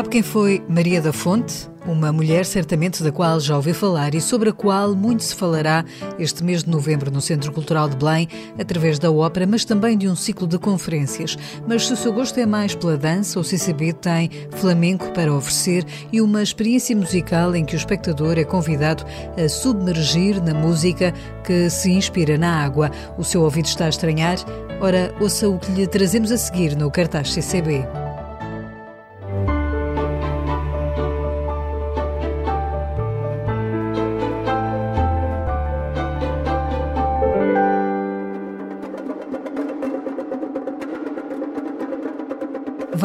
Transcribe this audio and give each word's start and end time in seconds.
Sabe 0.00 0.08
quem 0.08 0.22
foi 0.22 0.64
Maria 0.66 1.02
da 1.02 1.12
Fonte? 1.12 1.68
Uma 1.84 2.10
mulher 2.10 2.46
certamente 2.46 3.02
da 3.02 3.12
qual 3.12 3.38
já 3.38 3.54
ouviu 3.54 3.74
falar 3.74 4.14
e 4.14 4.20
sobre 4.20 4.48
a 4.48 4.52
qual 4.52 4.94
muito 4.94 5.22
se 5.22 5.34
falará 5.34 5.84
este 6.18 6.42
mês 6.42 6.64
de 6.64 6.70
novembro 6.70 7.10
no 7.10 7.20
Centro 7.20 7.52
Cultural 7.52 7.86
de 7.86 7.96
Belém, 7.96 8.26
através 8.58 8.98
da 8.98 9.12
ópera, 9.12 9.46
mas 9.46 9.62
também 9.62 9.98
de 9.98 10.08
um 10.08 10.16
ciclo 10.16 10.48
de 10.48 10.58
conferências. 10.58 11.36
Mas 11.68 11.86
se 11.86 11.92
o 11.92 11.96
seu 11.98 12.14
gosto 12.14 12.40
é 12.40 12.46
mais 12.46 12.74
pela 12.74 12.96
dança, 12.96 13.38
o 13.38 13.44
CCB 13.44 13.92
tem 13.92 14.30
flamenco 14.52 15.12
para 15.12 15.34
oferecer 15.34 15.84
e 16.10 16.22
uma 16.22 16.42
experiência 16.42 16.96
musical 16.96 17.54
em 17.54 17.62
que 17.62 17.74
o 17.74 17.76
espectador 17.76 18.38
é 18.38 18.44
convidado 18.44 19.04
a 19.36 19.50
submergir 19.50 20.42
na 20.42 20.54
música 20.54 21.12
que 21.44 21.68
se 21.68 21.90
inspira 21.90 22.38
na 22.38 22.64
água. 22.64 22.90
O 23.18 23.22
seu 23.22 23.42
ouvido 23.42 23.66
está 23.66 23.84
a 23.84 23.90
estranhar? 23.90 24.38
Ora, 24.80 25.14
ouça 25.20 25.46
o 25.46 25.58
que 25.58 25.70
lhe 25.72 25.86
trazemos 25.86 26.32
a 26.32 26.38
seguir 26.38 26.74
no 26.74 26.90
cartaz 26.90 27.34
CCB. 27.34 27.99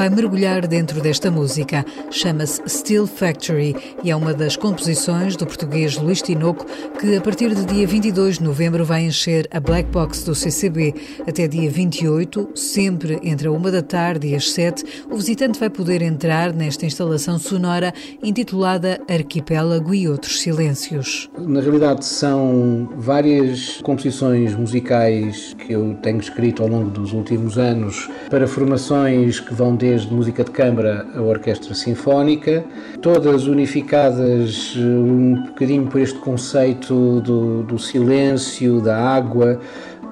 Vai 0.06 0.10
mergulhar 0.10 0.68
dentro 0.68 1.02
desta 1.02 1.32
música. 1.32 1.84
Chama-se 2.12 2.62
Steel 2.68 3.08
Factory 3.08 3.76
e 4.04 4.12
é 4.12 4.16
uma 4.16 4.34
das 4.34 4.56
composições 4.56 5.36
do 5.36 5.48
português 5.48 5.98
Luís 5.98 6.22
Tinoco, 6.22 6.66
que 7.00 7.16
a 7.16 7.22
partir 7.22 7.56
de 7.56 7.66
dia 7.66 7.88
22 7.88 8.38
de 8.38 8.44
novembro 8.44 8.86
vai 8.86 9.04
encher 9.04 9.48
a 9.52 9.60
Black 9.60 9.90
Box 9.90 10.24
do 10.24 10.36
CCB. 10.36 10.94
Até 11.28 11.48
dia 11.48 11.70
28, 11.72 12.50
sempre 12.54 13.20
entre 13.24 13.48
a 13.48 13.52
uma 13.52 13.72
da 13.72 13.82
tarde 13.82 14.28
e 14.28 14.36
as 14.36 14.52
sete, 14.52 14.84
o 15.10 15.16
visitante 15.16 15.60
vai 15.60 15.72
poder 15.72 16.04
entrar 16.04 16.54
nesta 16.54 16.86
instalação 16.86 17.40
sonora 17.40 17.92
intitulada 18.22 19.02
Arquipélago 19.10 19.94
e 19.94 20.08
Outros 20.08 20.40
Silêncios. 20.40 21.32
Na 21.40 21.62
realidade, 21.62 22.06
são 22.06 22.90
várias 22.96 23.82
composições 23.82 24.54
musicais 24.56 25.56
que 25.66 25.74
eu 25.74 25.96
tenho 26.04 26.20
escrito 26.20 26.62
ao 26.62 26.70
longo 26.70 26.92
dos 26.92 27.12
últimos 27.12 27.58
anos 27.58 28.08
para 28.30 28.46
formações 28.46 29.40
que 29.40 29.54
vão 29.54 29.76
desde 29.76 29.95
música 30.04 30.44
de 30.44 30.52
câmara 30.52 31.06
a 31.16 31.22
orquestra 31.22 31.74
sinfónica, 31.74 32.66
todas 33.02 33.48
unificadas 33.48 34.74
eh, 34.76 34.82
um 34.82 35.44
bocadinho 35.46 35.88
por 35.88 36.02
este 36.02 36.18
conceito 36.20 37.22
do, 37.22 37.64
do 37.64 37.80
silêncio, 37.80 38.82
da 38.82 38.98
água, 38.98 39.60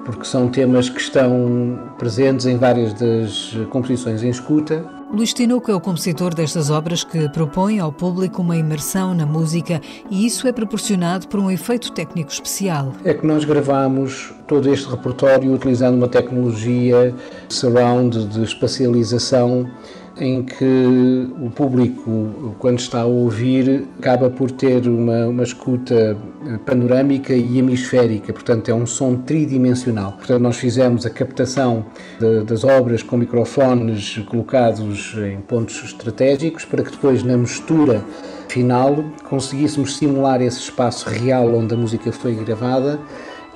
porque 0.04 0.24
são 0.24 0.48
temas 0.48 0.88
que 0.88 1.00
estão 1.00 1.92
presentes 1.98 2.46
em 2.46 2.56
várias 2.56 2.94
das 2.94 3.56
composições 3.70 4.22
em 4.22 4.28
escuta. 4.28 4.84
Luís 5.14 5.32
Tinoco 5.32 5.70
é 5.70 5.74
o 5.76 5.80
compositor 5.80 6.34
destas 6.34 6.70
obras 6.70 7.04
que 7.04 7.28
propõe 7.28 7.78
ao 7.78 7.92
público 7.92 8.42
uma 8.42 8.56
imersão 8.56 9.14
na 9.14 9.24
música 9.24 9.80
e 10.10 10.26
isso 10.26 10.48
é 10.48 10.52
proporcionado 10.52 11.28
por 11.28 11.38
um 11.38 11.48
efeito 11.48 11.92
técnico 11.92 12.32
especial. 12.32 12.92
É 13.04 13.14
que 13.14 13.24
nós 13.24 13.44
gravamos 13.44 14.34
todo 14.48 14.68
este 14.68 14.90
repertório 14.90 15.54
utilizando 15.54 15.94
uma 15.94 16.08
tecnologia 16.08 17.14
surround 17.48 18.26
de 18.26 18.42
espacialização 18.42 19.70
em 20.16 20.44
que 20.44 21.28
o 21.40 21.50
público, 21.50 22.54
quando 22.58 22.78
está 22.78 23.00
a 23.00 23.04
ouvir, 23.04 23.84
acaba 23.98 24.30
por 24.30 24.50
ter 24.50 24.86
uma, 24.86 25.26
uma 25.26 25.42
escuta 25.42 26.16
panorâmica 26.64 27.34
e 27.34 27.58
hemisférica, 27.58 28.32
portanto 28.32 28.68
é 28.68 28.74
um 28.74 28.86
som 28.86 29.16
tridimensional. 29.16 30.12
Portanto, 30.12 30.40
nós 30.40 30.56
fizemos 30.56 31.04
a 31.04 31.10
captação 31.10 31.86
de, 32.20 32.44
das 32.44 32.62
obras 32.62 33.02
com 33.02 33.16
microfones 33.16 34.18
colocados 34.28 35.14
em 35.16 35.40
pontos 35.40 35.82
estratégicos 35.82 36.64
para 36.64 36.82
que 36.82 36.92
depois, 36.92 37.22
na 37.24 37.36
mistura 37.36 38.04
final, 38.48 39.04
conseguíssemos 39.28 39.96
simular 39.96 40.40
esse 40.40 40.60
espaço 40.60 41.08
real 41.08 41.52
onde 41.54 41.74
a 41.74 41.76
música 41.76 42.12
foi 42.12 42.34
gravada 42.34 43.00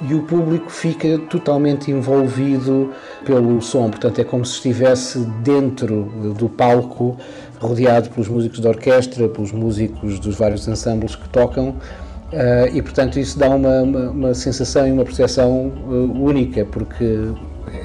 e 0.00 0.14
o 0.14 0.22
público 0.22 0.70
fica 0.70 1.18
totalmente 1.18 1.90
envolvido 1.90 2.92
pelo 3.24 3.60
som, 3.60 3.90
portanto 3.90 4.20
é 4.20 4.24
como 4.24 4.44
se 4.44 4.54
estivesse 4.54 5.18
dentro 5.42 6.04
do 6.38 6.48
palco, 6.48 7.16
rodeado 7.60 8.08
pelos 8.10 8.28
músicos 8.28 8.60
da 8.60 8.68
orquestra, 8.68 9.28
pelos 9.28 9.50
músicos 9.50 10.18
dos 10.18 10.36
vários 10.36 10.66
ensembles 10.68 11.16
que 11.16 11.28
tocam. 11.28 11.74
Uh, 12.30 12.68
e 12.74 12.82
portanto 12.82 13.18
isso 13.18 13.38
dá 13.38 13.48
uma, 13.48 13.80
uma, 13.80 14.10
uma 14.10 14.34
sensação 14.34 14.86
e 14.86 14.92
uma 14.92 15.02
percepção 15.02 15.72
uh, 15.88 16.22
única 16.22 16.62
porque 16.66 17.32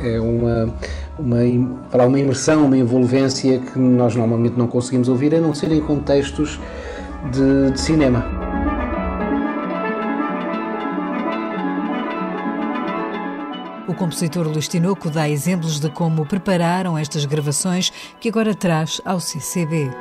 é 0.04 0.20
uma, 0.20 0.76
uma, 1.18 1.80
para 1.90 2.06
uma 2.06 2.20
imersão, 2.20 2.66
uma 2.66 2.78
envolvência 2.78 3.60
que 3.60 3.80
nós 3.80 4.16
normalmente 4.16 4.58
não 4.58 4.68
conseguimos 4.68 5.08
ouvir 5.08 5.34
a 5.34 5.40
não 5.40 5.54
ser 5.54 5.72
em 5.72 5.80
contextos 5.80 6.60
de, 7.32 7.72
de 7.72 7.80
cinema. 7.80 8.53
O 13.94 13.96
compositor 13.96 14.48
Luís 14.48 14.68
Tinoco 14.68 15.08
dá 15.08 15.30
exemplos 15.30 15.80
de 15.80 15.88
como 15.88 16.26
prepararam 16.26 16.98
estas 16.98 17.26
gravações 17.26 17.94
que 18.20 18.28
agora 18.28 18.56
traz 18.56 19.00
ao 19.06 19.20
CCB. 19.20 19.92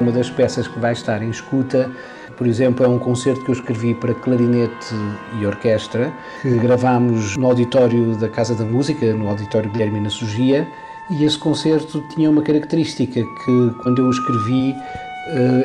Uma 0.00 0.12
das 0.12 0.30
peças 0.30 0.68
que 0.68 0.78
vai 0.78 0.92
estar 0.92 1.20
em 1.20 1.30
escuta, 1.30 1.90
por 2.36 2.46
exemplo, 2.46 2.86
é 2.86 2.88
um 2.88 2.96
concerto 2.96 3.44
que 3.44 3.50
eu 3.50 3.54
escrevi 3.54 3.92
para 3.92 4.14
clarinete 4.14 4.94
e 5.40 5.44
orquestra, 5.44 6.12
que 6.42 6.58
gravámos 6.58 7.36
no 7.36 7.48
auditório 7.48 8.14
da 8.14 8.28
Casa 8.28 8.54
da 8.54 8.64
Música, 8.64 9.12
no 9.12 9.28
auditório 9.28 9.68
Guilherme 9.68 10.08
Sugia, 10.08 10.64
e 11.10 11.24
esse 11.24 11.36
concerto 11.36 12.04
tinha 12.14 12.30
uma 12.30 12.40
característica 12.40 13.20
que, 13.20 13.70
quando 13.82 13.98
eu 13.98 14.06
o 14.06 14.10
escrevi, 14.10 14.76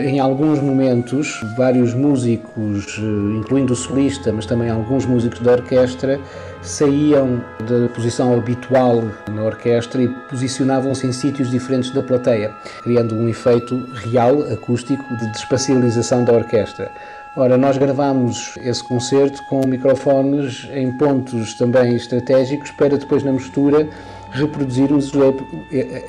em 0.01 0.19
alguns 0.19 0.59
momentos, 0.59 1.41
vários 1.55 1.93
músicos, 1.93 2.99
eh, 2.99 3.37
incluindo 3.37 3.73
o 3.73 3.75
solista, 3.75 4.31
mas 4.31 4.45
também 4.45 4.69
alguns 4.69 5.05
músicos 5.05 5.39
da 5.39 5.53
orquestra, 5.53 6.19
saíam 6.61 7.41
da 7.67 7.87
posição 7.89 8.33
habitual 8.33 9.03
na 9.31 9.43
orquestra 9.43 10.01
e 10.01 10.07
posicionavam-se 10.29 11.07
em 11.07 11.11
sítios 11.11 11.49
diferentes 11.49 11.91
da 11.91 12.01
plateia, 12.01 12.51
criando 12.83 13.15
um 13.15 13.27
efeito 13.27 13.75
real, 13.93 14.41
acústico, 14.51 15.03
de 15.17 15.31
despacialização 15.31 16.23
da 16.23 16.33
orquestra. 16.33 16.91
Ora, 17.37 17.57
nós 17.57 17.77
gravámos 17.77 18.55
esse 18.61 18.81
concerto 18.81 19.43
com 19.49 19.67
microfones 19.67 20.69
em 20.71 20.89
pontos 20.93 21.53
também 21.55 21.93
estratégicos 21.93 22.71
para 22.71 22.97
depois 22.97 23.23
na 23.23 23.33
mistura 23.33 23.89
reproduzirmos 24.35 25.11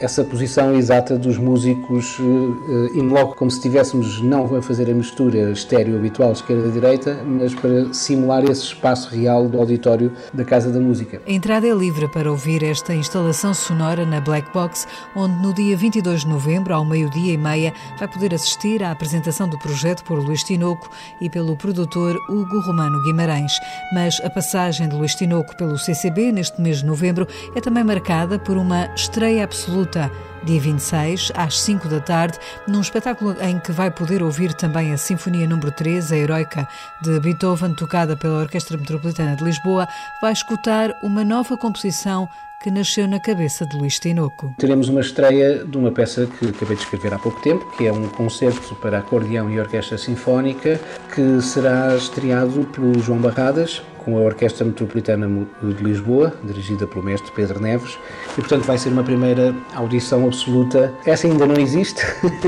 essa 0.00 0.24
posição 0.24 0.74
exata 0.74 1.16
dos 1.16 1.38
músicos 1.38 2.18
in 2.18 3.08
eh, 3.08 3.12
loco, 3.12 3.36
como 3.36 3.50
se 3.50 3.58
estivéssemos 3.58 4.20
não 4.20 4.44
a 4.56 4.60
fazer 4.60 4.90
a 4.90 4.94
mistura 4.94 5.52
estéreo 5.52 5.96
habitual 5.96 6.32
esquerda-direita, 6.32 7.22
mas 7.24 7.54
para 7.54 7.92
simular 7.94 8.44
esse 8.44 8.62
espaço 8.62 9.14
real 9.14 9.48
do 9.48 9.58
auditório 9.58 10.12
da 10.34 10.44
Casa 10.44 10.70
da 10.70 10.80
Música. 10.80 11.22
A 11.26 11.30
entrada 11.30 11.66
é 11.66 11.72
livre 11.72 12.08
para 12.08 12.30
ouvir 12.30 12.64
esta 12.64 12.92
instalação 12.94 13.54
sonora 13.54 14.04
na 14.04 14.20
Black 14.20 14.52
Box, 14.52 14.86
onde 15.14 15.34
no 15.40 15.54
dia 15.54 15.76
22 15.76 16.22
de 16.22 16.28
novembro, 16.28 16.74
ao 16.74 16.84
meio-dia 16.84 17.34
e 17.34 17.38
meia, 17.38 17.72
vai 17.98 18.08
poder 18.08 18.34
assistir 18.34 18.82
à 18.82 18.90
apresentação 18.90 19.48
do 19.48 19.58
projeto 19.58 20.02
por 20.04 20.18
Luís 20.18 20.42
Tinoco 20.42 20.90
e 21.20 21.30
pelo 21.30 21.56
produtor 21.56 22.16
Hugo 22.28 22.60
Romano 22.60 23.00
Guimarães. 23.04 23.52
Mas 23.92 24.20
a 24.24 24.30
passagem 24.30 24.88
de 24.88 24.96
Luís 24.96 25.14
Tinoco 25.14 25.56
pelo 25.56 25.78
CCB 25.78 26.32
neste 26.32 26.60
mês 26.60 26.78
de 26.78 26.86
novembro 26.86 27.26
é 27.54 27.60
também 27.60 27.84
marcada 27.84 28.15
marcada 28.16 28.38
por 28.38 28.56
uma 28.56 28.88
estreia 28.94 29.44
absoluta 29.44 30.10
dia 30.42 30.60
26, 30.60 31.32
às 31.34 31.60
5 31.60 31.88
da 31.88 32.00
tarde, 32.00 32.38
num 32.66 32.80
espetáculo 32.80 33.36
em 33.42 33.58
que 33.58 33.72
vai 33.72 33.90
poder 33.90 34.22
ouvir 34.22 34.54
também 34.54 34.92
a 34.92 34.96
Sinfonia 34.96 35.46
número 35.46 35.70
3, 35.72 36.12
a 36.12 36.16
Heroica, 36.16 36.68
de 37.02 37.20
Beethoven, 37.20 37.74
tocada 37.74 38.16
pela 38.16 38.38
Orquestra 38.38 38.78
Metropolitana 38.78 39.36
de 39.36 39.44
Lisboa, 39.44 39.86
vai 40.22 40.32
escutar 40.32 40.96
uma 41.02 41.24
nova 41.24 41.56
composição 41.58 42.28
que 42.62 42.70
nasceu 42.70 43.06
na 43.06 43.20
cabeça 43.20 43.66
de 43.66 43.76
Luís 43.76 43.98
Tinoco. 43.98 44.54
Teremos 44.56 44.88
uma 44.88 45.00
estreia 45.00 45.64
de 45.64 45.76
uma 45.76 45.90
peça 45.90 46.26
que 46.26 46.48
acabei 46.48 46.76
de 46.76 46.82
escrever 46.82 47.12
há 47.12 47.18
pouco 47.18 47.42
tempo, 47.42 47.70
que 47.76 47.86
é 47.86 47.92
um 47.92 48.08
concerto 48.08 48.74
para 48.76 48.98
acordeão 48.98 49.50
e 49.50 49.60
orquestra 49.60 49.98
sinfónica, 49.98 50.80
que 51.14 51.42
será 51.42 51.94
estreado 51.94 52.64
pelo 52.72 52.98
João 53.00 53.18
Barradas, 53.18 53.82
com 54.06 54.16
a 54.16 54.20
Orquestra 54.20 54.64
Metropolitana 54.64 55.28
de 55.60 55.82
Lisboa, 55.82 56.32
dirigida 56.44 56.86
pelo 56.86 57.04
mestre 57.04 57.32
Pedro 57.32 57.60
Neves, 57.60 57.98
e 58.32 58.36
portanto 58.36 58.62
vai 58.62 58.78
ser 58.78 58.90
uma 58.90 59.02
primeira 59.02 59.52
audição 59.74 60.24
absoluta. 60.24 60.94
Essa 61.04 61.26
ainda 61.26 61.44
não 61.44 61.56
existe, 61.56 62.00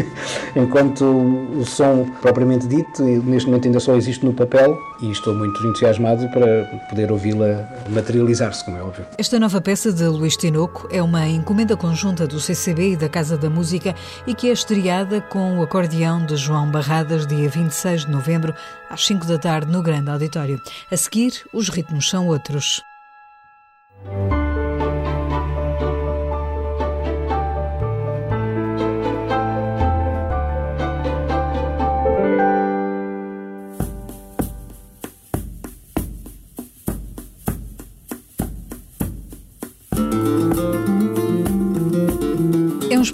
enquanto 0.55 1.05
o 1.05 1.67
som 1.67 2.09
propriamente 2.23 2.69
dito, 2.69 3.03
neste 3.03 3.49
momento 3.49 3.67
ainda 3.67 3.81
só 3.81 3.97
existe 3.97 4.25
no 4.25 4.33
papel, 4.33 4.79
e 5.01 5.11
estou 5.11 5.35
muito 5.35 5.65
entusiasmado 5.67 6.29
para 6.29 6.65
poder 6.89 7.11
ouvi-la 7.11 7.69
materializar-se, 7.89 8.65
como 8.65 8.77
é 8.77 8.83
óbvio. 8.83 9.05
Esta 9.17 9.39
nova 9.39 9.61
peça 9.61 9.93
de 9.93 10.05
Luís 10.05 10.37
Tinoco 10.37 10.89
é 10.91 11.03
uma 11.03 11.27
encomenda 11.27 11.77
conjunta 11.77 12.27
do 12.27 12.41
CCB 12.41 12.93
e 12.93 12.97
da 12.97 13.09
Casa 13.09 13.37
da 13.37 13.49
Música 13.51 13.95
e 14.27 14.35
que 14.35 14.49
é 14.49 14.53
estreada 14.53 15.21
com 15.21 15.59
o 15.59 15.63
acordeão 15.63 16.25
de 16.25 16.37
João 16.37 16.71
Barradas, 16.71 17.27
dia 17.27 17.49
26 17.49 18.07
de 18.07 18.13
novembro, 18.13 18.55
às 18.91 19.07
5 19.07 19.27
da 19.27 19.39
tarde, 19.39 19.71
no 19.71 19.83
Grande 19.83 20.11
Auditório. 20.11 20.61
A 20.91 20.97
seguir, 20.97 21.45
os 21.53 21.69
ritmos 21.69 22.09
são 22.09 22.29
outros. 22.29 22.83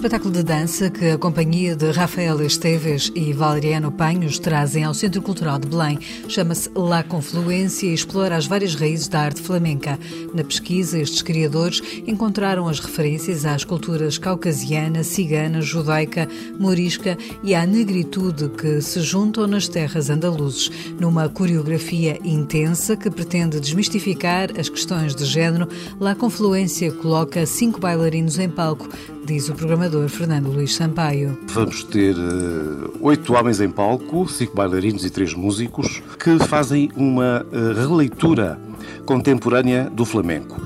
Espetáculo 0.05 0.35
de 0.35 0.43
dança 0.43 0.87
que 0.91 1.09
a 1.09 1.17
companhia 1.17 1.75
de 1.75 1.89
Rafael 1.89 2.39
Esteves 2.39 3.11
e 3.15 3.33
Valeriano 3.33 3.91
Panhos 3.91 4.37
trazem 4.37 4.83
ao 4.83 4.93
Centro 4.93 5.19
Cultural 5.19 5.57
de 5.57 5.67
Belém. 5.67 5.97
Chama-se 6.29 6.69
La 6.75 7.01
Confluência 7.01 7.87
e 7.87 7.93
explora 7.95 8.35
as 8.35 8.45
várias 8.45 8.75
raízes 8.75 9.07
da 9.07 9.21
arte 9.21 9.41
flamenca. 9.41 9.97
Na 10.31 10.43
pesquisa, 10.43 10.99
estes 10.99 11.23
criadores 11.23 11.81
encontraram 12.05 12.67
as 12.67 12.79
referências 12.79 13.45
às 13.45 13.63
culturas 13.63 14.19
caucasiana, 14.19 15.03
cigana, 15.03 15.59
judaica, 15.59 16.29
morisca 16.59 17.17
e 17.43 17.55
à 17.55 17.65
negritude 17.65 18.49
que 18.49 18.81
se 18.81 19.01
juntam 19.01 19.47
nas 19.47 19.67
terras 19.67 20.11
andaluzes, 20.11 20.69
numa 20.99 21.27
coreografia 21.29 22.19
intensa 22.23 22.95
que 22.95 23.09
pretende 23.09 23.59
desmistificar 23.59 24.51
as 24.59 24.69
questões 24.69 25.15
de 25.15 25.25
género. 25.25 25.67
La 25.99 26.13
Confluência 26.13 26.91
coloca 26.91 27.43
cinco 27.47 27.79
bailarinos 27.79 28.37
em 28.37 28.49
palco 28.49 28.87
diz 29.25 29.49
o 29.49 29.55
programador 29.55 30.07
Fernando 30.07 30.51
Luís 30.51 30.75
Sampaio. 30.75 31.37
Vamos 31.47 31.83
ter 31.83 32.15
uh, 32.15 32.93
oito 33.01 33.33
homens 33.33 33.59
em 33.59 33.69
palco, 33.69 34.29
cinco 34.29 34.55
bailarinos 34.55 35.03
e 35.03 35.09
três 35.09 35.33
músicos, 35.33 36.03
que 36.19 36.37
fazem 36.45 36.91
uma 36.95 37.43
uh, 37.51 37.73
releitura 37.73 38.59
contemporânea 39.05 39.89
do 39.89 40.05
flamenco. 40.05 40.61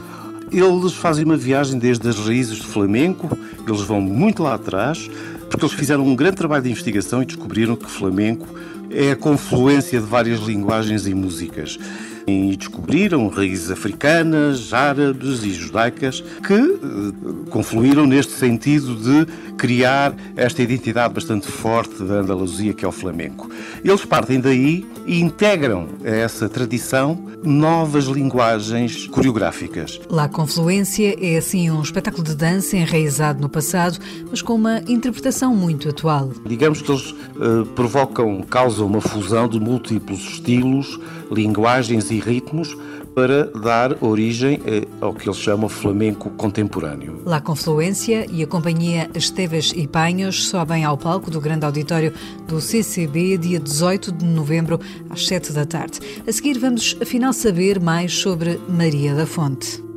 Eles 0.52 0.94
fazem 0.94 1.24
uma 1.24 1.38
viagem 1.38 1.80
desde 1.80 2.10
as 2.10 2.18
raízes 2.18 2.60
do 2.60 2.66
flamenco, 2.66 3.30
eles 3.66 3.82
vão 3.82 4.02
muito 4.02 4.44
lá 4.44 4.56
atrás, 4.56 5.10
porque 5.50 5.64
eles 5.64 5.76
fizeram 5.76 6.06
um 6.06 6.16
grande 6.16 6.36
trabalho 6.36 6.64
de 6.64 6.72
investigação 6.72 7.22
e 7.22 7.26
descobriram 7.26 7.76
que 7.76 7.90
flamenco 7.90 8.48
é 8.92 9.12
a 9.12 9.16
confluência 9.16 10.02
de 10.02 10.06
várias 10.06 10.40
linguagens 10.40 11.08
e 11.08 11.14
músicas 11.14 11.80
e 12.28 12.56
descobriram 12.56 13.28
raízes 13.28 13.72
africanas, 13.72 14.74
árabes 14.74 15.44
e 15.44 15.52
judaicas 15.52 16.22
que 16.46 16.54
eh, 16.54 17.50
confluíram 17.50 18.06
neste 18.06 18.34
sentido 18.34 18.96
de 18.96 19.32
criar 19.56 20.14
esta 20.36 20.62
identidade 20.62 21.14
bastante 21.14 21.48
forte 21.48 22.04
da 22.04 22.16
Andaluzia 22.16 22.74
que 22.74 22.86
é 22.86 22.88
o 22.88 22.92
flamenco. 22.92 23.50
Eles 23.84 24.06
partem 24.06 24.40
daí 24.40 24.86
e 25.06 25.20
integram 25.20 25.88
a 26.04 26.10
essa 26.10 26.48
tradição 26.48 27.30
novas 27.44 28.06
linguagens 28.06 29.08
coreográficas. 29.08 30.00
La 30.10 30.28
Confluência 30.28 31.16
é 31.20 31.38
assim 31.38 31.70
um 31.70 31.82
espetáculo 31.82 32.24
de 32.24 32.36
dança 32.36 32.76
enraizado 32.78 33.42
no 33.42 33.50
passado, 33.50 33.98
mas 34.30 34.42
com 34.42 34.54
uma 34.54 34.80
interpretação 34.88 35.56
muito 35.56 35.90
atual. 35.90 36.32
Digamos 36.46 36.82
que 36.82 36.92
eles 36.92 37.12
uh, 37.12 37.66
provocam, 37.76 38.42
causam 38.42 38.88
uma 38.88 39.02
fusão 39.02 39.48
de 39.48 39.60
múltiplos 39.60 40.20
estilos, 40.20 41.00
linguagens 41.32 42.09
e 42.12 42.20
ritmos 42.20 42.76
para 43.14 43.46
dar 43.46 44.04
origem 44.04 44.62
eh, 44.66 44.88
ao 45.02 45.14
que 45.14 45.28
eles 45.28 45.40
chamam 45.40 45.68
flamenco 45.68 46.30
contemporâneo. 46.32 47.22
La 47.26 47.42
Confluência 47.42 48.26
e 48.32 48.44
a 48.44 48.48
companhia 48.48 49.10
Esteves 49.14 49.74
e 49.76 49.88
Panhos 49.88 50.48
sobem 50.48 50.86
ao 50.86 50.98
palco 50.98 51.30
do 51.30 51.42
grande 51.42 51.66
auditório 51.66 52.14
do 52.48 52.62
CCB 52.62 53.38
dia 53.38 53.60
18 53.60 54.12
de 54.12 54.26
novembro 54.26 54.80
às 55.10 55.28
7 55.28 55.52
da 55.52 55.66
tarde. 55.66 56.00
A 56.28 56.32
seguir 56.32 56.58
vamos 56.60 56.96
afinal 57.02 57.34
saber 57.34 57.80
mais 57.80 58.14
sobre 58.14 58.60
Maria 58.70 59.14
da 59.16 59.26
Fonte. 59.26 59.89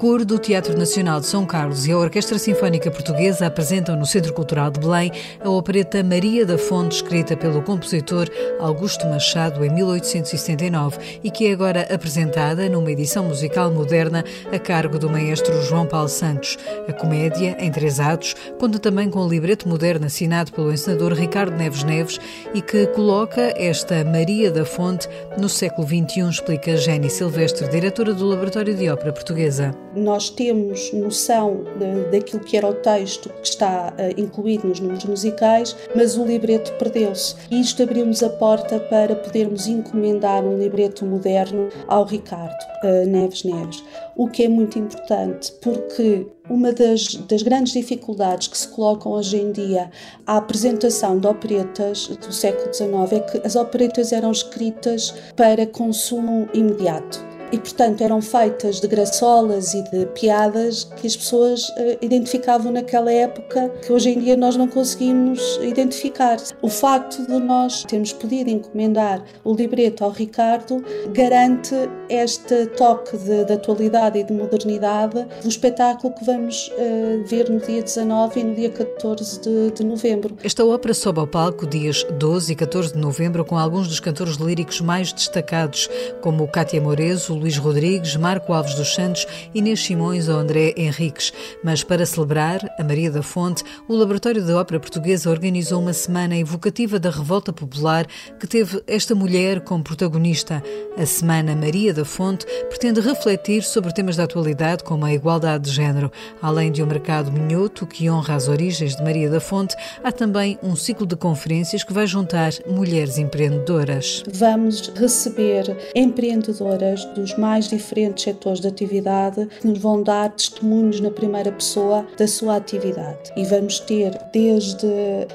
Coro 0.00 0.24
do 0.24 0.38
Teatro 0.38 0.78
Nacional 0.78 1.20
de 1.20 1.26
São 1.26 1.44
Carlos 1.44 1.86
e 1.86 1.92
a 1.92 1.98
Orquestra 1.98 2.38
Sinfónica 2.38 2.90
Portuguesa 2.90 3.46
apresentam 3.46 3.94
no 3.94 4.06
Centro 4.06 4.32
Cultural 4.32 4.70
de 4.70 4.80
Belém 4.80 5.12
a 5.44 5.50
opereta 5.50 6.02
Maria 6.02 6.46
da 6.46 6.56
Fonte, 6.56 6.96
escrita 6.96 7.36
pelo 7.36 7.60
compositor 7.60 8.26
Augusto 8.60 9.06
Machado 9.06 9.62
em 9.62 9.68
1879 9.68 11.20
e 11.22 11.30
que 11.30 11.48
é 11.48 11.52
agora 11.52 11.86
apresentada 11.94 12.66
numa 12.66 12.90
edição 12.90 13.24
musical 13.24 13.70
moderna 13.70 14.24
a 14.50 14.58
cargo 14.58 14.98
do 14.98 15.10
maestro 15.10 15.60
João 15.64 15.84
Paulo 15.84 16.08
Santos. 16.08 16.56
A 16.88 16.94
comédia, 16.94 17.54
em 17.60 17.70
três 17.70 18.00
atos, 18.00 18.34
conta 18.58 18.78
também 18.78 19.10
com 19.10 19.20
o 19.20 19.28
libreto 19.28 19.68
moderno 19.68 20.06
assinado 20.06 20.50
pelo 20.50 20.72
encenador 20.72 21.12
Ricardo 21.12 21.54
Neves 21.54 21.84
Neves 21.84 22.18
e 22.54 22.62
que 22.62 22.86
coloca 22.86 23.52
esta 23.54 24.02
Maria 24.02 24.50
da 24.50 24.64
Fonte 24.64 25.06
no 25.36 25.50
século 25.50 25.86
XXI, 25.86 26.30
explica 26.30 26.78
Jenny 26.78 27.10
Silvestre, 27.10 27.68
diretora 27.68 28.14
do 28.14 28.24
Laboratório 28.24 28.74
de 28.74 28.88
Ópera 28.88 29.12
Portuguesa. 29.12 29.74
Nós 29.94 30.30
temos 30.30 30.92
noção 30.92 31.64
daquilo 32.10 32.42
que 32.42 32.56
era 32.56 32.68
o 32.68 32.74
texto 32.74 33.28
que 33.28 33.48
está 33.48 33.92
uh, 33.92 34.20
incluído 34.20 34.68
nos 34.68 34.80
números 34.80 35.04
musicais, 35.04 35.76
mas 35.94 36.16
o 36.16 36.24
libreto 36.24 36.72
perdeu-se. 36.74 37.34
E 37.50 37.60
isto 37.60 37.82
abriu-nos 37.82 38.22
a 38.22 38.30
porta 38.30 38.78
para 38.78 39.16
podermos 39.16 39.66
encomendar 39.66 40.44
um 40.44 40.58
libreto 40.58 41.04
moderno 41.04 41.68
ao 41.88 42.04
Ricardo 42.04 42.62
uh, 42.84 43.06
Neves 43.06 43.44
Neves. 43.44 43.84
O 44.16 44.28
que 44.28 44.44
é 44.44 44.48
muito 44.48 44.78
importante, 44.78 45.52
porque 45.62 46.26
uma 46.48 46.72
das, 46.72 47.14
das, 47.14 47.42
grandes 47.42 47.72
dificuldades 47.72 48.48
que 48.48 48.58
se 48.58 48.68
colocam 48.68 49.12
hoje 49.12 49.36
em 49.36 49.52
dia 49.52 49.90
à 50.26 50.36
apresentação 50.36 51.18
de 51.18 51.26
operetas 51.26 52.08
do 52.08 52.32
século 52.32 52.72
XIX 52.74 53.12
é 53.12 53.20
que 53.20 53.46
as 53.46 53.56
operetas 53.56 54.12
eram 54.12 54.30
escritas 54.30 55.14
para 55.36 55.66
consumo 55.66 56.48
imediato 56.52 57.29
e, 57.52 57.58
portanto, 57.58 58.02
eram 58.02 58.22
feitas 58.22 58.80
de 58.80 58.86
graçolas 58.86 59.74
e 59.74 59.82
de 59.90 60.06
piadas 60.06 60.84
que 60.84 61.06
as 61.06 61.16
pessoas 61.16 61.68
uh, 61.70 61.98
identificavam 62.00 62.72
naquela 62.72 63.12
época, 63.12 63.68
que 63.84 63.92
hoje 63.92 64.10
em 64.10 64.20
dia 64.20 64.36
nós 64.36 64.56
não 64.56 64.68
conseguimos 64.68 65.58
identificar. 65.62 66.36
O 66.62 66.68
facto 66.68 67.26
de 67.26 67.38
nós 67.38 67.84
termos 67.84 68.12
podido 68.12 68.50
encomendar 68.50 69.22
o 69.44 69.54
libreto 69.54 70.04
ao 70.04 70.10
Ricardo 70.10 70.84
garante 71.12 71.74
este 72.08 72.66
toque 72.66 73.16
de, 73.16 73.44
de 73.44 73.52
atualidade 73.52 74.18
e 74.18 74.24
de 74.24 74.32
modernidade 74.32 75.26
do 75.42 75.48
espetáculo 75.48 76.14
que 76.14 76.24
vamos 76.24 76.68
uh, 76.68 77.24
ver 77.26 77.48
no 77.48 77.58
dia 77.58 77.82
19 77.82 78.40
e 78.40 78.44
no 78.44 78.54
dia 78.54 78.70
14 78.70 79.40
de, 79.40 79.70
de 79.72 79.84
novembro. 79.84 80.36
Esta 80.42 80.64
ópera 80.64 80.94
sobe 80.94 81.20
ao 81.20 81.26
palco 81.26 81.66
dias 81.66 82.04
12 82.18 82.52
e 82.52 82.56
14 82.56 82.92
de 82.94 82.98
novembro 82.98 83.44
com 83.44 83.56
alguns 83.56 83.88
dos 83.88 84.00
cantores 84.00 84.36
líricos 84.36 84.80
mais 84.80 85.12
destacados, 85.12 85.88
como 86.20 86.46
Cátia 86.48 86.80
Morezo, 86.80 87.39
Luís 87.40 87.56
Rodrigues, 87.56 88.14
Marco 88.16 88.52
Alves 88.52 88.74
dos 88.74 88.94
Santos, 88.94 89.26
Inês 89.54 89.80
Simões 89.80 90.28
ou 90.28 90.36
André 90.36 90.74
Henriques. 90.76 91.32
Mas 91.64 91.82
para 91.82 92.04
celebrar 92.04 92.60
a 92.78 92.84
Maria 92.84 93.10
da 93.10 93.22
Fonte, 93.22 93.64
o 93.88 93.96
Laboratório 93.96 94.44
da 94.44 94.58
Ópera 94.58 94.78
Portuguesa 94.78 95.30
organizou 95.30 95.80
uma 95.80 95.94
semana 95.94 96.36
evocativa 96.36 96.98
da 96.98 97.10
revolta 97.10 97.52
popular 97.52 98.06
que 98.38 98.46
teve 98.46 98.82
esta 98.86 99.14
mulher 99.14 99.60
como 99.60 99.82
protagonista. 99.82 100.62
A 100.98 101.06
Semana 101.06 101.56
Maria 101.56 101.94
da 101.94 102.04
Fonte 102.04 102.44
pretende 102.68 103.00
refletir 103.00 103.62
sobre 103.62 103.94
temas 103.94 104.16
da 104.16 104.24
atualidade 104.24 104.84
como 104.84 105.06
a 105.06 105.12
igualdade 105.12 105.64
de 105.64 105.70
género. 105.70 106.12
Além 106.42 106.70
de 106.70 106.82
um 106.82 106.86
mercado 106.86 107.32
minhoto 107.32 107.86
que 107.86 108.10
honra 108.10 108.34
as 108.34 108.48
origens 108.48 108.96
de 108.96 109.02
Maria 109.02 109.30
da 109.30 109.40
Fonte, 109.40 109.74
há 110.04 110.12
também 110.12 110.58
um 110.62 110.76
ciclo 110.76 111.06
de 111.06 111.16
conferências 111.16 111.82
que 111.82 111.92
vai 111.92 112.06
juntar 112.06 112.52
mulheres 112.66 113.16
empreendedoras. 113.16 114.22
Vamos 114.32 114.92
receber 114.94 115.76
empreendedoras 115.94 117.04
dos 117.06 117.29
mais 117.36 117.68
diferentes 117.68 118.24
setores 118.24 118.60
de 118.60 118.68
atividade 118.68 119.46
que 119.60 119.66
nos 119.66 119.78
vão 119.78 120.02
dar 120.02 120.30
testemunhos 120.30 121.00
na 121.00 121.10
primeira 121.10 121.50
pessoa 121.52 122.06
da 122.16 122.26
sua 122.26 122.56
atividade. 122.56 123.32
E 123.36 123.44
vamos 123.44 123.80
ter 123.80 124.18
desde 124.32 124.86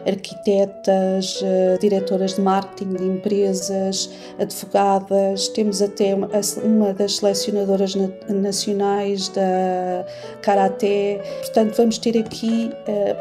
arquitetas, 0.05 1.41
eh, 1.43 1.77
diretoras 1.79 2.35
de 2.35 2.41
marketing 2.41 2.93
de 2.93 3.03
empresas, 3.03 4.09
advogadas, 4.39 5.47
temos 5.49 5.81
até 5.81 6.15
uma 6.63 6.93
das 6.93 7.17
selecionadoras 7.17 7.95
nacionais 8.29 9.29
da 9.29 10.05
Karaté. 10.41 11.21
Portanto, 11.41 11.75
vamos 11.77 11.97
ter 11.97 12.17
aqui 12.17 12.71
eh, 12.87 13.15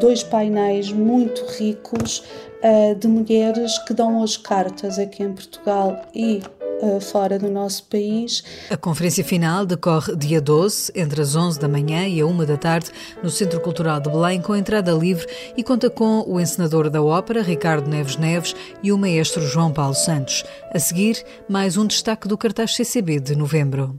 dois 0.00 0.22
painéis 0.22 0.92
muito 0.92 1.44
ricos 1.46 2.22
eh, 2.62 2.94
de 2.94 3.06
mulheres 3.06 3.78
que 3.80 3.92
dão 3.92 4.22
as 4.22 4.36
cartas 4.36 4.98
aqui 4.98 5.22
em 5.22 5.32
Portugal 5.32 6.02
e 6.14 6.40
uh, 6.80 7.00
fora 7.00 7.38
do 7.38 7.50
nosso 7.50 7.84
país. 7.84 8.42
A 8.70 8.76
conferência 8.76 9.24
final 9.24 9.66
decorre 9.66 10.14
dia 10.16 10.40
12, 10.40 10.92
entre 10.94 11.20
as 11.20 11.34
11 11.34 11.58
da 11.58 11.68
manhã 11.68 12.06
e 12.06 12.20
a 12.20 12.26
1 12.26 12.44
da 12.44 12.56
tarde, 12.56 12.90
no 13.22 13.30
Centro 13.30 13.60
Cultural 13.60 14.00
de 14.00 14.10
Belém, 14.10 14.40
com 14.40 14.54
entrada 14.54 14.92
livre 14.92 15.26
e 15.56 15.62
conta 15.62 15.90
com 15.90 16.24
o 16.26 16.40
encenador 16.40 16.88
da 16.90 17.02
ópera, 17.02 17.42
Ricardo 17.42 17.88
Neves 17.88 18.16
Neves, 18.16 18.54
e 18.82 18.92
o 18.92 18.98
maestro 18.98 19.42
João 19.42 19.72
Paulo 19.72 19.94
Santos. 19.94 20.44
A 20.72 20.78
seguir, 20.78 21.24
mais 21.48 21.76
um 21.76 21.86
destaque 21.86 22.28
do 22.28 22.38
cartaz 22.38 22.74
CCB 22.74 23.20
de 23.20 23.36
novembro. 23.36 23.98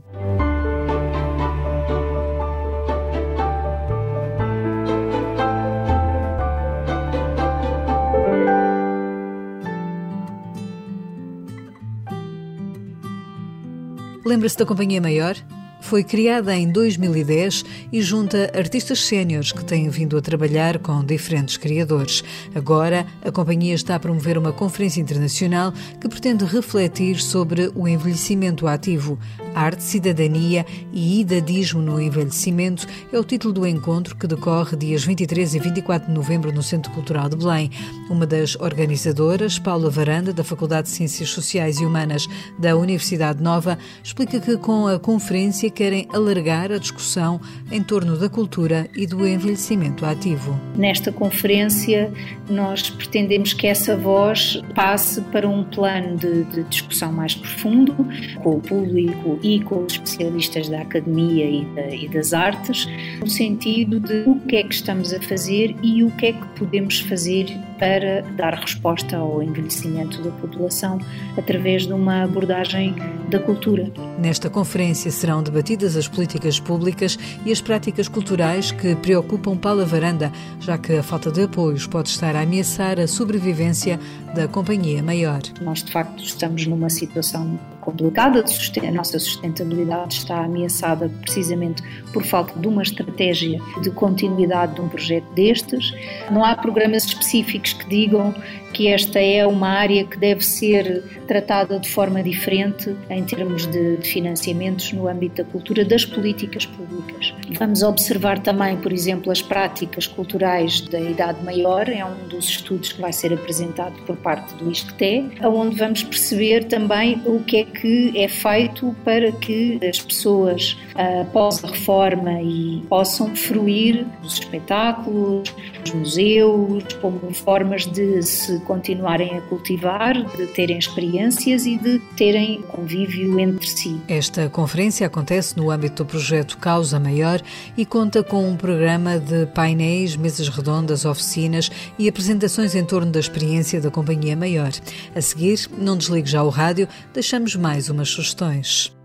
Lembra-se 14.28 14.58
da 14.58 14.66
Companhia 14.66 15.00
Maior? 15.00 15.36
Foi 15.80 16.04
criada 16.04 16.54
em 16.54 16.70
2010 16.70 17.64
e 17.90 18.02
junta 18.02 18.52
artistas 18.54 19.02
séniores 19.02 19.52
que 19.52 19.64
têm 19.64 19.88
vindo 19.88 20.18
a 20.18 20.20
trabalhar 20.20 20.78
com 20.80 21.02
diferentes 21.02 21.56
criadores. 21.56 22.22
Agora, 22.54 23.06
a 23.24 23.32
companhia 23.32 23.74
está 23.74 23.94
a 23.94 23.98
promover 23.98 24.36
uma 24.36 24.52
conferência 24.52 25.00
internacional 25.00 25.72
que 25.98 26.10
pretende 26.10 26.44
refletir 26.44 27.22
sobre 27.22 27.72
o 27.74 27.88
envelhecimento 27.88 28.66
ativo. 28.66 29.18
Arte, 29.58 29.82
Cidadania 29.82 30.64
e 30.92 31.20
Idadismo 31.20 31.82
no 31.82 32.00
Envelhecimento 32.00 32.86
é 33.12 33.18
o 33.18 33.24
título 33.24 33.52
do 33.52 33.66
encontro 33.66 34.14
que 34.14 34.28
decorre 34.28 34.76
dias 34.76 35.02
23 35.04 35.56
e 35.56 35.58
24 35.58 36.06
de 36.06 36.14
novembro 36.14 36.52
no 36.52 36.62
Centro 36.62 36.92
Cultural 36.92 37.28
de 37.28 37.36
Belém. 37.36 37.68
Uma 38.08 38.24
das 38.24 38.54
organizadoras, 38.54 39.58
Paula 39.58 39.90
Varanda, 39.90 40.32
da 40.32 40.44
Faculdade 40.44 40.86
de 40.86 40.94
Ciências 40.94 41.30
Sociais 41.30 41.80
e 41.80 41.84
Humanas 41.84 42.28
da 42.56 42.76
Universidade 42.76 43.42
Nova, 43.42 43.76
explica 44.02 44.38
que 44.38 44.56
com 44.58 44.86
a 44.86 44.96
conferência 44.96 45.68
querem 45.70 46.06
alargar 46.12 46.70
a 46.70 46.78
discussão 46.78 47.40
em 47.72 47.82
torno 47.82 48.16
da 48.16 48.28
cultura 48.28 48.88
e 48.94 49.08
do 49.08 49.26
envelhecimento 49.26 50.06
ativo. 50.06 50.56
Nesta 50.76 51.10
conferência, 51.10 52.12
nós 52.48 52.90
pretendemos 52.90 53.52
que 53.52 53.66
essa 53.66 53.96
voz 53.96 54.62
passe 54.72 55.20
para 55.20 55.48
um 55.48 55.64
plano 55.64 56.16
de, 56.16 56.44
de 56.44 56.62
discussão 56.62 57.12
mais 57.12 57.34
profundo 57.34 57.92
com 58.40 58.56
o 58.56 58.60
público 58.60 59.40
e 59.48 59.60
com 59.60 59.84
os 59.84 59.94
especialistas 59.94 60.68
da 60.68 60.82
academia 60.82 61.46
e, 61.46 61.64
da, 61.74 61.88
e 61.88 62.08
das 62.08 62.34
artes, 62.34 62.86
no 63.18 63.26
sentido 63.26 63.98
de 63.98 64.24
o 64.26 64.38
que 64.40 64.56
é 64.56 64.62
que 64.62 64.74
estamos 64.74 65.12
a 65.14 65.20
fazer 65.22 65.74
e 65.82 66.04
o 66.04 66.10
que 66.12 66.26
é 66.26 66.32
que 66.32 66.46
podemos 66.58 67.00
fazer 67.00 67.46
para 67.78 68.22
dar 68.36 68.54
resposta 68.54 69.16
ao 69.16 69.42
envelhecimento 69.42 70.22
da 70.22 70.30
população 70.30 70.98
através 71.36 71.86
de 71.86 71.92
uma 71.92 72.24
abordagem 72.24 72.94
da 73.28 73.38
cultura. 73.38 73.90
Nesta 74.18 74.50
conferência 74.50 75.10
serão 75.10 75.42
debatidas 75.42 75.96
as 75.96 76.08
políticas 76.08 76.58
públicas 76.58 77.18
e 77.44 77.52
as 77.52 77.60
práticas 77.60 78.08
culturais 78.08 78.72
que 78.72 78.94
preocupam 78.96 79.56
Paula 79.56 79.84
Varanda, 79.84 80.32
já 80.60 80.76
que 80.76 80.94
a 80.94 81.02
falta 81.02 81.30
de 81.30 81.42
apoios 81.42 81.86
pode 81.86 82.08
estar 82.08 82.34
a 82.34 82.42
ameaçar 82.42 82.98
a 82.98 83.06
sobrevivência 83.06 83.98
da 84.34 84.48
companhia 84.48 85.02
maior. 85.02 85.40
Nós, 85.60 85.82
de 85.82 85.92
facto, 85.92 86.22
estamos 86.22 86.66
numa 86.66 86.90
situação 86.90 87.58
complicada, 87.80 88.44
a 88.86 88.90
nossa 88.92 89.18
sustentabilidade 89.18 90.16
está 90.16 90.44
ameaçada 90.44 91.10
precisamente 91.22 91.82
por 92.12 92.22
falta 92.22 92.58
de 92.58 92.68
uma 92.68 92.82
estratégia 92.82 93.58
de 93.80 93.90
continuidade 93.90 94.74
de 94.74 94.80
um 94.82 94.88
projeto 94.88 95.24
destes. 95.32 95.94
Não 96.30 96.44
há 96.44 96.54
programas 96.54 97.04
específicos 97.04 97.67
que 97.72 97.86
digam 97.86 98.34
que 98.78 98.86
esta 98.86 99.18
é 99.18 99.44
uma 99.44 99.70
área 99.70 100.04
que 100.04 100.16
deve 100.16 100.46
ser 100.46 101.02
tratada 101.26 101.80
de 101.80 101.90
forma 101.90 102.22
diferente 102.22 102.94
em 103.10 103.24
termos 103.24 103.66
de, 103.66 103.96
financiamentos 104.04 104.92
no 104.92 105.08
âmbito 105.08 105.42
da 105.42 105.50
cultura 105.50 105.84
das 105.84 106.04
políticas 106.04 106.64
públicas. 106.64 107.34
Vamos 107.58 107.82
observar 107.82 108.38
também, 108.38 108.76
por 108.76 108.92
exemplo, 108.92 109.32
as 109.32 109.42
práticas 109.42 110.06
culturais 110.06 110.80
da 110.82 111.00
idade 111.00 111.42
maior, 111.42 111.88
é 111.88 112.04
um 112.04 112.28
dos 112.28 112.48
estudos 112.48 112.92
que 112.92 113.00
vai 113.00 113.12
ser 113.12 113.32
apresentado 113.32 114.00
por 114.06 114.16
parte 114.18 114.54
do 114.54 114.70
ISCTE, 114.70 115.28
onde 115.42 115.76
vamos 115.76 116.04
perceber 116.04 116.62
também 116.66 117.20
o 117.26 117.40
que 117.40 117.56
é 117.56 117.64
que 117.64 118.12
é 118.16 118.28
feito 118.28 118.94
para 119.04 119.32
que 119.32 119.80
as 119.84 120.00
pessoas, 120.00 120.76
após 121.20 121.64
a 121.64 121.66
reforma, 121.66 122.40
e 122.40 122.80
possam 122.88 123.34
fruir 123.34 124.06
dos 124.22 124.34
espetáculos, 124.34 125.52
dos 125.82 125.94
museus, 125.94 126.84
como 127.00 127.34
formas 127.34 127.84
de 127.84 128.22
se 128.22 128.67
continuarem 128.68 129.38
a 129.38 129.40
cultivar, 129.40 130.14
de 130.36 130.46
terem 130.48 130.78
experiências 130.78 131.64
e 131.64 131.78
de 131.78 131.98
terem 132.16 132.60
convívio 132.62 133.40
entre 133.40 133.66
si. 133.66 133.98
Esta 134.06 134.50
conferência 134.50 135.06
acontece 135.06 135.56
no 135.56 135.70
âmbito 135.70 136.04
do 136.04 136.06
projeto 136.06 136.58
Causa 136.58 137.00
Maior 137.00 137.40
e 137.76 137.86
conta 137.86 138.22
com 138.22 138.46
um 138.46 138.56
programa 138.56 139.18
de 139.18 139.46
painéis, 139.46 140.14
mesas 140.14 140.48
redondas, 140.50 141.06
oficinas 141.06 141.70
e 141.98 142.08
apresentações 142.08 142.74
em 142.74 142.84
torno 142.84 143.10
da 143.10 143.18
experiência 143.18 143.80
da 143.80 143.90
Companhia 143.90 144.36
Maior. 144.36 144.70
A 145.16 145.20
seguir, 145.22 145.66
não 145.78 145.96
desligue 145.96 146.28
já 146.28 146.42
o 146.42 146.50
rádio, 146.50 146.86
deixamos 147.14 147.56
mais 147.56 147.88
umas 147.88 148.10
sugestões. 148.10 148.97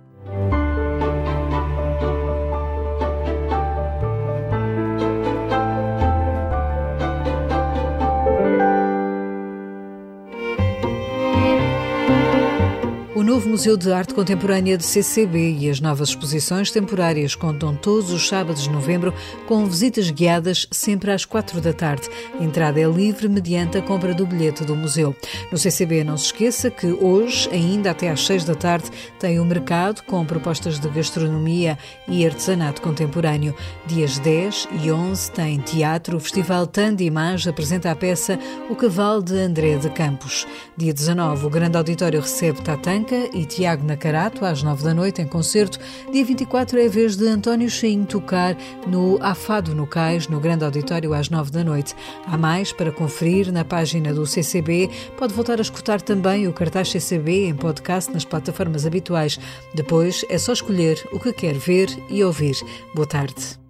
Novo 13.23 13.47
Museu 13.47 13.77
de 13.77 13.89
Arte 13.89 14.13
Contemporânea 14.13 14.77
de 14.77 14.83
CCB 14.83 15.57
e 15.57 15.69
as 15.69 15.79
novas 15.79 16.09
exposições 16.09 16.69
temporárias 16.71 17.35
contam 17.35 17.73
todos 17.73 18.11
os 18.11 18.27
sábados 18.27 18.63
de 18.63 18.69
novembro 18.69 19.13
com 19.47 19.65
visitas 19.65 20.09
guiadas 20.09 20.67
sempre 20.69 21.09
às 21.09 21.23
quatro 21.23 21.61
da 21.61 21.71
tarde. 21.71 22.09
A 22.37 22.43
entrada 22.43 22.81
é 22.81 22.85
livre 22.85 23.29
mediante 23.29 23.77
a 23.77 23.81
compra 23.81 24.13
do 24.13 24.25
bilhete 24.25 24.65
do 24.65 24.75
museu. 24.75 25.15
No 25.49 25.57
CCB, 25.57 26.03
não 26.03 26.17
se 26.17 26.25
esqueça 26.25 26.69
que 26.69 26.87
hoje, 26.87 27.47
ainda 27.49 27.91
até 27.91 28.09
às 28.09 28.25
seis 28.25 28.43
da 28.43 28.55
tarde, 28.55 28.89
tem 29.19 29.39
o 29.39 29.45
mercado 29.45 30.01
com 30.03 30.25
propostas 30.25 30.77
de 30.77 30.89
gastronomia 30.89 31.77
e 32.07 32.25
artesanato 32.25 32.81
contemporâneo. 32.81 33.55
Dias 33.85 34.19
10 34.19 34.67
e 34.83 34.91
11 34.91 35.31
tem 35.31 35.59
teatro. 35.59 36.17
O 36.17 36.19
Festival 36.19 36.67
Tande 36.67 37.05
Image 37.05 37.47
apresenta 37.47 37.89
a 37.89 37.95
peça 37.95 38.37
O 38.69 38.75
Cavalo 38.75 39.23
de 39.23 39.37
André 39.37 39.77
de 39.77 39.89
Campos. 39.89 40.45
Dia 40.75 40.93
19, 40.93 41.45
o 41.45 41.49
Grande 41.49 41.77
Auditório 41.77 42.19
recebe 42.19 42.61
Tatanka 42.61 43.12
e 43.33 43.45
Tiago 43.45 43.85
Nacarato, 43.85 44.45
às 44.45 44.63
nove 44.63 44.83
da 44.83 44.93
noite, 44.93 45.21
em 45.21 45.27
concerto. 45.27 45.79
Dia 46.11 46.25
24 46.25 46.79
é 46.79 46.85
a 46.85 46.89
vez 46.89 47.15
de 47.15 47.27
António 47.27 47.69
Cheinho 47.69 48.05
tocar 48.05 48.57
no 48.87 49.17
Afado 49.21 49.73
no 49.73 49.87
Cais, 49.87 50.27
no 50.27 50.39
Grande 50.39 50.65
Auditório, 50.65 51.13
às 51.13 51.29
nove 51.29 51.51
da 51.51 51.63
noite. 51.63 51.95
Há 52.27 52.37
mais 52.37 52.71
para 52.71 52.91
conferir 52.91 53.51
na 53.51 53.63
página 53.63 54.13
do 54.13 54.25
CCB. 54.25 54.89
Pode 55.17 55.33
voltar 55.33 55.59
a 55.59 55.61
escutar 55.61 56.01
também 56.01 56.47
o 56.47 56.53
cartaz 56.53 56.89
CCB 56.89 57.47
em 57.47 57.55
podcast 57.55 58.11
nas 58.11 58.25
plataformas 58.25 58.85
habituais. 58.85 59.39
Depois 59.73 60.25
é 60.29 60.37
só 60.37 60.53
escolher 60.53 61.01
o 61.11 61.19
que 61.19 61.33
quer 61.33 61.55
ver 61.55 61.89
e 62.09 62.23
ouvir. 62.23 62.55
Boa 62.93 63.07
tarde. 63.07 63.62